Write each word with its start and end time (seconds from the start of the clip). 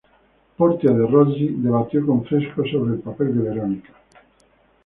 Portia 0.57 0.93
de 0.93 1.05
Rossi 1.05 1.45
debatió 1.59 2.03
con 2.03 2.25
Fresco 2.25 2.63
sobre 2.65 2.95
el 2.95 3.01
papel 3.01 3.35
de 3.37 3.49
Verónica. 3.51 3.93